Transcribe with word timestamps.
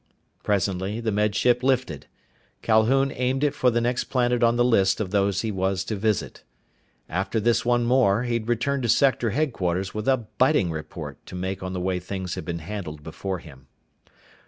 Presently 0.41 0.99
the 0.99 1.11
Med 1.11 1.35
Ship 1.35 1.61
lifted. 1.61 2.07
Calhoun 2.63 3.11
aimed 3.11 3.43
it 3.43 3.53
for 3.53 3.69
the 3.69 3.79
next 3.79 4.05
planet 4.05 4.41
on 4.41 4.55
the 4.55 4.65
list 4.65 4.99
of 4.99 5.11
those 5.11 5.41
he 5.41 5.51
was 5.51 5.83
to 5.83 5.95
visit. 5.95 6.41
After 7.07 7.39
this 7.39 7.63
one 7.63 7.85
more 7.85 8.23
he'd 8.23 8.47
return 8.47 8.81
to 8.81 8.89
sector 8.89 9.29
headquarters 9.29 9.93
with 9.93 10.07
a 10.07 10.17
biting 10.39 10.71
report 10.71 11.23
to 11.27 11.35
make 11.35 11.61
on 11.61 11.73
the 11.73 11.79
way 11.79 11.99
things 11.99 12.33
had 12.33 12.45
been 12.45 12.57
handled 12.65 13.03
before 13.03 13.37
him. 13.37 13.67